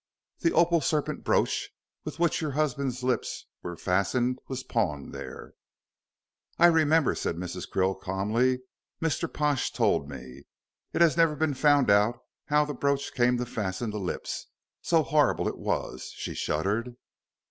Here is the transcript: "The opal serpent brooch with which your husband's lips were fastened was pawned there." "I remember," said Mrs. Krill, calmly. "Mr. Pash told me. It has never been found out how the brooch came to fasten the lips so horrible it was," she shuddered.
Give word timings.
"The 0.39 0.51
opal 0.53 0.81
serpent 0.81 1.23
brooch 1.23 1.69
with 2.05 2.17
which 2.17 2.41
your 2.41 2.53
husband's 2.53 3.03
lips 3.03 3.45
were 3.61 3.77
fastened 3.77 4.39
was 4.47 4.63
pawned 4.63 5.13
there." 5.13 5.53
"I 6.57 6.65
remember," 6.65 7.13
said 7.13 7.35
Mrs. 7.35 7.69
Krill, 7.69 8.01
calmly. 8.01 8.61
"Mr. 8.99 9.31
Pash 9.31 9.69
told 9.71 10.09
me. 10.09 10.45
It 10.91 11.01
has 11.01 11.17
never 11.17 11.35
been 11.35 11.53
found 11.53 11.91
out 11.91 12.17
how 12.45 12.65
the 12.65 12.73
brooch 12.73 13.13
came 13.13 13.37
to 13.37 13.45
fasten 13.45 13.91
the 13.91 13.99
lips 13.99 14.47
so 14.81 15.03
horrible 15.03 15.47
it 15.47 15.59
was," 15.59 16.05
she 16.15 16.33
shuddered. 16.33 16.95